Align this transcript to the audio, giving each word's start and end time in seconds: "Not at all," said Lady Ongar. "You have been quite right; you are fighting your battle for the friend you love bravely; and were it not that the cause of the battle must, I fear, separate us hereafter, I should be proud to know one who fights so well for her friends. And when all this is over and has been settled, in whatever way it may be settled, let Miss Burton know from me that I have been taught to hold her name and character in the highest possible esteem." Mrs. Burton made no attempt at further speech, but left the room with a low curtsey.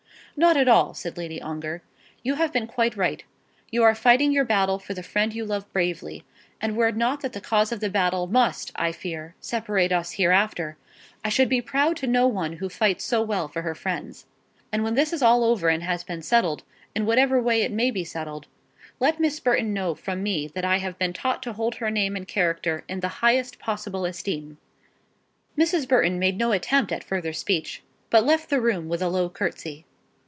"Not 0.37 0.55
at 0.55 0.69
all," 0.69 0.93
said 0.93 1.17
Lady 1.17 1.41
Ongar. 1.41 1.81
"You 2.23 2.35
have 2.35 2.53
been 2.53 2.65
quite 2.65 2.95
right; 2.95 3.21
you 3.69 3.83
are 3.83 3.93
fighting 3.93 4.31
your 4.31 4.45
battle 4.45 4.79
for 4.79 4.93
the 4.93 5.03
friend 5.03 5.33
you 5.33 5.45
love 5.45 5.71
bravely; 5.73 6.23
and 6.61 6.75
were 6.77 6.87
it 6.87 6.95
not 6.95 7.19
that 7.21 7.33
the 7.33 7.41
cause 7.41 7.71
of 7.73 7.79
the 7.81 7.89
battle 7.91 8.25
must, 8.27 8.71
I 8.75 8.91
fear, 8.93 9.35
separate 9.41 9.91
us 9.91 10.13
hereafter, 10.13 10.77
I 11.23 11.27
should 11.29 11.49
be 11.49 11.61
proud 11.61 11.97
to 11.97 12.07
know 12.07 12.27
one 12.27 12.53
who 12.53 12.69
fights 12.69 13.03
so 13.03 13.21
well 13.21 13.49
for 13.49 13.61
her 13.63 13.75
friends. 13.75 14.25
And 14.71 14.83
when 14.85 14.93
all 14.93 14.95
this 14.95 15.11
is 15.11 15.21
over 15.21 15.67
and 15.67 15.83
has 15.83 16.05
been 16.05 16.21
settled, 16.21 16.63
in 16.95 17.05
whatever 17.05 17.39
way 17.41 17.61
it 17.61 17.71
may 17.71 17.91
be 17.91 18.05
settled, 18.05 18.47
let 19.01 19.19
Miss 19.19 19.39
Burton 19.41 19.73
know 19.73 19.93
from 19.95 20.23
me 20.23 20.47
that 20.55 20.65
I 20.65 20.77
have 20.77 20.97
been 20.97 21.13
taught 21.13 21.43
to 21.43 21.53
hold 21.53 21.75
her 21.75 21.91
name 21.91 22.15
and 22.15 22.25
character 22.27 22.85
in 22.87 23.01
the 23.01 23.09
highest 23.19 23.59
possible 23.59 24.05
esteem." 24.05 24.57
Mrs. 25.57 25.87
Burton 25.89 26.17
made 26.17 26.37
no 26.37 26.53
attempt 26.53 26.93
at 26.93 27.03
further 27.03 27.33
speech, 27.33 27.83
but 28.09 28.25
left 28.25 28.49
the 28.49 28.61
room 28.61 28.87
with 28.87 29.01
a 29.01 29.09
low 29.09 29.27
curtsey. 29.29 29.85